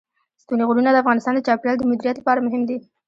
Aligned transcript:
ستوني 0.41 0.63
غرونه 0.67 0.89
د 0.91 0.97
افغانستان 1.03 1.33
د 1.35 1.39
چاپیریال 1.47 1.77
د 1.79 1.83
مدیریت 1.89 2.17
لپاره 2.19 2.43
مهم 2.45 2.61
دي. 2.69 2.77